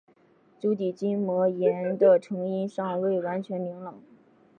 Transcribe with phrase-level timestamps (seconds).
[0.59, 4.01] 足底筋膜炎的成因尚未完全明朗。